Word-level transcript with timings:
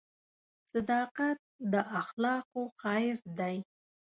•صداقت 0.71 1.37
د 1.71 1.73
اخلاقو 2.01 2.61
ښایست 2.79 3.25
دی. 3.39 3.57